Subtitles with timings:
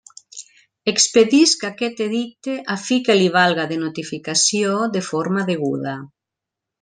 [0.91, 5.95] Expedisc aquest edicte a fi que li valga de notificació de forma deguda.